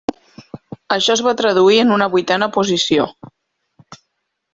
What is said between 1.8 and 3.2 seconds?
en una vuitena posició.